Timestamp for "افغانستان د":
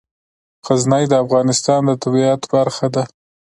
1.23-1.91